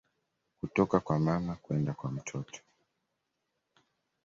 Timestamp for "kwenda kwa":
1.55-2.11